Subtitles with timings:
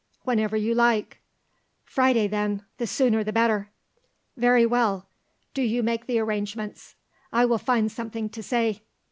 [0.23, 1.19] "Whenever you like."
[1.83, 3.69] "Friday, then, the sooner the better."
[4.35, 5.05] "Very well;
[5.53, 6.95] do you make the arrangements;
[7.31, 8.81] I will find something to say."